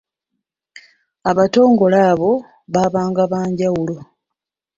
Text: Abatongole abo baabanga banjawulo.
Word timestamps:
Abatongole 1.29 1.99
abo 2.11 2.31
baabanga 2.73 3.23
banjawulo. 3.31 3.95